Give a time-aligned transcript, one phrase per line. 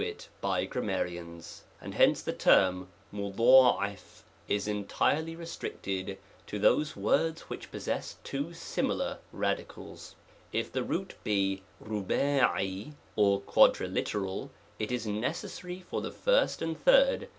[0.01, 3.97] (a it by grammarians; and hence the term a*
[4.47, 10.15] is entirely restricted to those words which '9 possess two similar radicals.
[10.51, 17.27] If the root be ^^ or quadriliteral, it is necessary that the first and third.